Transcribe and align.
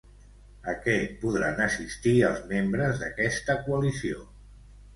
A 0.71 0.71
què 0.85 0.95
podran 1.25 1.61
assistir 1.67 2.15
els 2.31 2.43
membres 2.55 2.99
d'aquesta 3.05 3.61
coalició? 3.69 4.27